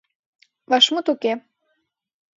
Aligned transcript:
Вашмут 0.69 1.05
уке. 1.13 1.33